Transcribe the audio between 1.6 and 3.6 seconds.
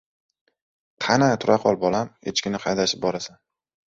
qol, bolam, echkini haydashib borasan.